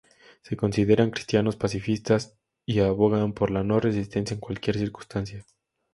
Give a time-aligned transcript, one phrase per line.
[0.41, 5.45] Se consideran cristianos pacifistas y abogan por la no resistencia en cualquier circunstancia.